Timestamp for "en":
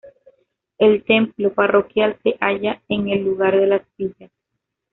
2.89-3.09